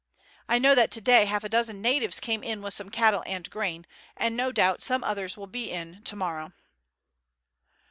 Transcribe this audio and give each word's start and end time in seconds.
I 0.49 0.57
know 0.57 0.73
that 0.73 0.89
to 0.93 0.99
day 0.99 1.25
half 1.25 1.43
a 1.43 1.47
dozen 1.49 1.79
natives 1.79 2.19
came 2.19 2.41
in 2.43 2.63
with 2.63 2.73
some 2.73 2.89
cattle 2.89 3.21
and 3.27 3.47
grain, 3.51 3.85
and 4.17 4.35
no 4.35 4.51
doubt 4.51 4.81
some 4.81 5.03
others 5.03 5.37
will 5.37 5.45
be 5.45 5.69
in 5.69 6.01
to 6.05 6.15
morrow." 6.15 6.53